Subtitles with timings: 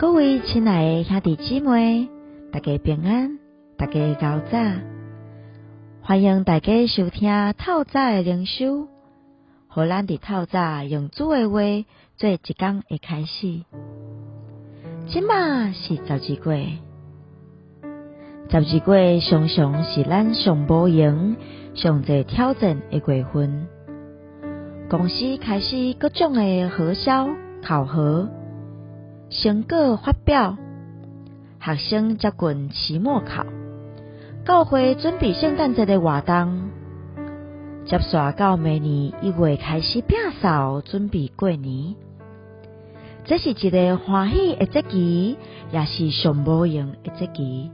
[0.00, 2.08] 各位亲爱的兄弟姊妹，
[2.50, 3.38] 大家平安，
[3.76, 4.58] 大家高早，
[6.00, 8.88] 欢迎大家收听透早的灵修，
[9.68, 11.60] 和咱伫透早用主的话
[12.16, 13.60] 做一天的开始。
[15.06, 16.78] 即嘛是十二月，
[18.48, 21.36] 十二月常常是咱上无闲、
[21.74, 23.66] 上侪挑战的月份。
[24.88, 27.28] 公司开始各种的核销
[27.62, 28.30] 考核。
[29.30, 30.56] 成果发表，
[31.60, 33.46] 学生接近期末考，
[34.44, 36.70] 教会准备圣诞节的活动，
[37.86, 41.94] 接续到明年一月开始摒扫，准备过年。
[43.24, 45.36] 这是一个欢喜的节期，
[45.70, 47.70] 也是上无用的节期。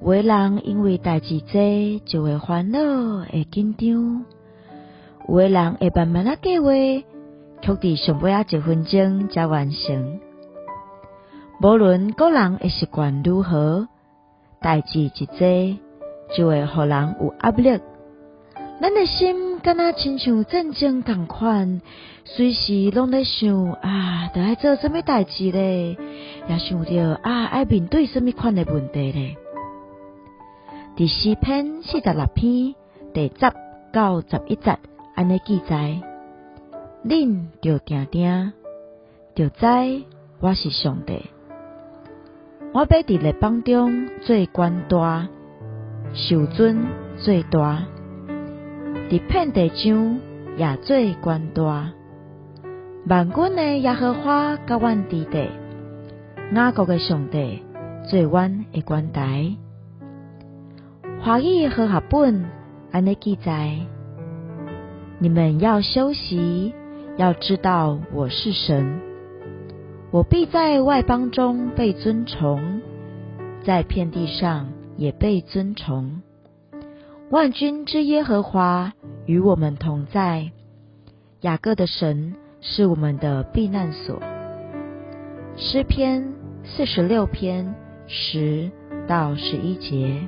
[0.00, 2.78] 有的人因为代志多，就会烦恼、
[3.24, 4.22] 会紧张；
[5.26, 6.70] 有的人会慢慢啊计划，
[7.60, 10.20] 却伫上尾啊一分钟才完成。
[11.60, 13.88] 无论个人的习惯如何，
[14.60, 15.78] 代志一多，
[16.36, 17.80] 就会互人有压力。
[18.80, 21.80] 咱的心敢若亲像战争共款，
[22.24, 25.96] 随时拢在想啊，得爱做什么代志咧？
[26.48, 29.36] 也想着啊，爱面对什么款的问题咧？
[30.94, 32.76] 第四篇四十六篇
[33.12, 33.52] 第十
[33.92, 34.78] 到十一节
[35.16, 36.00] 安尼记载：
[37.04, 38.52] 恁着定定，
[39.34, 40.04] 着知
[40.38, 41.20] 我是上帝。
[42.74, 45.26] 我要伫列邦中最官大，
[46.12, 47.84] 受尊最大，
[49.08, 50.20] 伫遍地上
[50.56, 51.92] 也最官大。
[53.06, 55.48] 万军的耶和华甲阮伫地，
[56.54, 57.62] 雅各的上帝
[58.08, 59.56] 最阮的官台。
[61.20, 62.44] 华语和合本
[62.92, 63.78] 安尼记载：
[65.18, 66.74] 你们要休息，
[67.16, 69.07] 要知道我是神。
[70.10, 72.80] 我必在外邦中被尊崇，
[73.62, 76.22] 在遍地上也被尊崇。
[77.28, 78.94] 万军之耶和华
[79.26, 80.50] 与我们同在，
[81.42, 84.18] 雅各的神是我们的避难所。
[85.58, 86.32] 诗篇
[86.64, 87.74] 四十六篇
[88.06, 88.70] 十
[89.06, 90.26] 到十一节。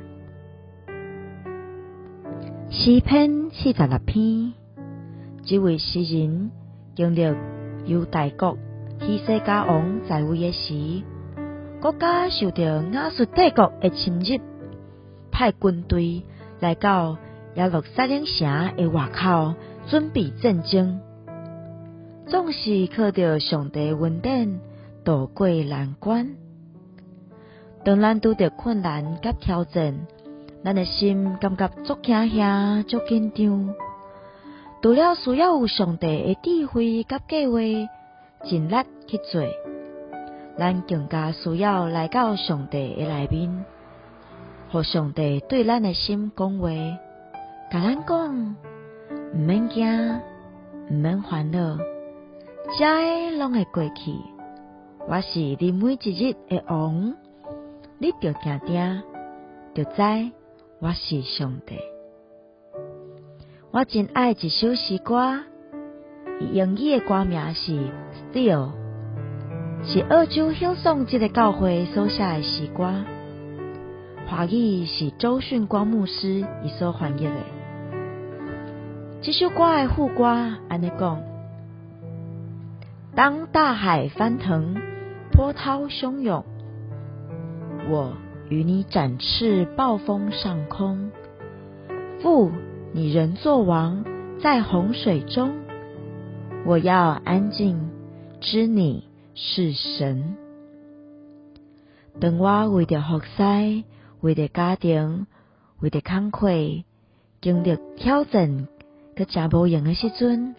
[2.69, 4.53] 诗篇四十六篇，
[5.43, 6.51] 这位诗人
[6.95, 7.23] 经历
[7.87, 8.59] 犹大国。
[9.01, 11.03] 希西家王在位诶时，
[11.81, 12.63] 国家受到
[12.93, 14.39] 亚述帝国的侵入，
[15.33, 16.23] 派军队
[16.61, 17.17] 来到
[17.55, 19.55] 耶路撒冷城的外口，
[19.89, 21.01] 准备战争。
[22.27, 24.61] 总是靠着上帝稳定
[25.03, 26.37] 渡过难关。
[27.83, 29.99] 当咱拄着困难甲挑战，
[30.63, 33.75] 咱诶心感觉足惊吓、足紧张。
[34.83, 37.59] 除了需要有上帝的智慧甲计划。
[38.45, 38.75] 尽力
[39.07, 39.43] 去做，
[40.57, 43.65] 咱更加需要来到上帝的内面，
[44.71, 46.69] 和上帝对咱的心讲话，
[47.71, 48.57] 甲咱讲，
[49.35, 50.21] 毋免惊，
[50.89, 51.79] 毋免烦恼，
[52.79, 54.13] 遮个拢会过去。
[55.09, 57.15] 我是你每一日的王，
[57.99, 59.03] 你着定定，
[59.75, 60.33] 着知
[60.79, 61.79] 我是上帝。
[63.71, 65.50] 我真爱一首诗歌。
[66.41, 67.73] 英语的歌名是
[68.33, 68.71] 《Still》，
[69.85, 73.05] 是澳洲享颂这个教会所写的诗歌。
[74.27, 77.33] 华语是周训光牧师伊所翻译的。
[79.21, 81.21] 这首歌的副歌安尼讲：
[83.15, 84.77] 当大海翻腾，
[85.33, 86.43] 波涛汹涌，
[87.91, 88.15] 我
[88.49, 91.11] 与你展翅暴风上空。
[92.23, 92.51] 父，
[92.93, 94.05] 你仍作王，
[94.41, 95.60] 在洪水中。
[96.67, 97.91] 我要安静，
[98.41, 100.37] 知你是神。
[102.21, 103.85] 当我为着学习，
[104.21, 105.27] 为着家庭，
[105.81, 106.49] 为着工课，
[107.41, 108.69] 经历挑战，
[109.17, 110.55] 佮真无用的时阵，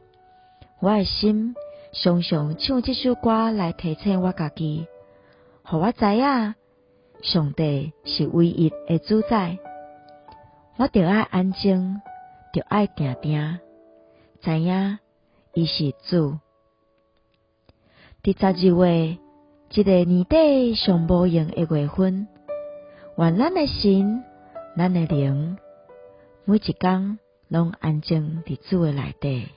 [0.80, 1.56] 我的心
[1.94, 4.88] 常常唱这首歌来提醒我家己，
[5.64, 6.56] 互我知影
[7.22, 9.60] 上帝是唯一的主宰。
[10.78, 12.02] 我着爱安静，
[12.52, 13.60] 着爱定定，
[14.42, 14.98] 知影。
[15.54, 16.40] 伊是主。
[18.24, 19.18] 第十二月，
[19.72, 22.28] 一个年底上无用的月份，
[23.18, 24.24] 愿咱的心、
[24.78, 25.58] 咱的灵，
[26.46, 27.20] 每一工
[27.50, 29.50] 拢安静伫主的内底。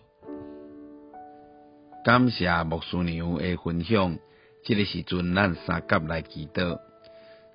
[2.04, 4.18] 感谢牧师娘的分享，
[4.64, 6.80] 这个时阵咱三甲来祈祷。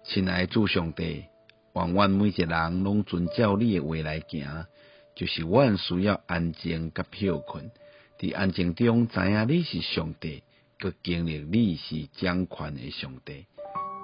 [0.05, 1.25] 亲爱的主上帝，
[1.73, 4.65] 愿阮每一人拢遵照你的话来行，
[5.13, 7.69] 就是阮需要安静甲休困。
[8.19, 10.43] 伫安静中知影你是上帝，
[10.77, 13.45] 佮经历你是掌权的上帝。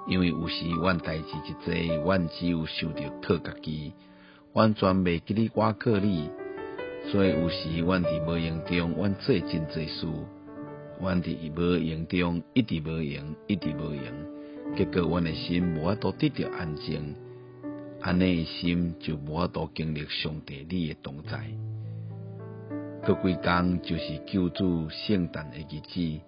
[0.08, 3.92] 因为有时阮代志一济，阮只有想着靠家己，
[4.54, 6.30] 完全袂记你我靠你。
[7.12, 10.06] 所以有时阮伫无用中，阮做真济事，
[10.98, 17.14] 阮伫无用中一直无用，一直无用，结果阮的心无法度得到安静，
[18.00, 21.50] 安尼诶心就无法度经历上帝你的同在。
[23.06, 26.20] 各几工就是救助圣诞的日子，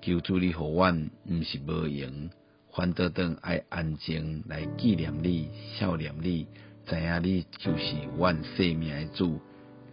[0.00, 2.30] 救助你互阮毋是无用。
[2.72, 6.46] 反倒等爱安静来纪念你、孝念你，
[6.86, 9.40] 知影你就是阮生命的主，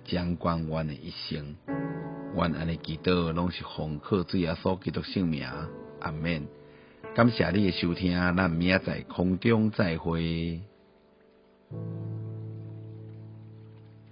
[0.05, 1.55] 掌管阮的一生。
[2.35, 5.43] 阮安尼祈祷，拢是奉靠主耶稣基督圣名，
[6.01, 6.45] 阿免。
[7.15, 10.61] 感谢你的收听，咱明仔载空中再会。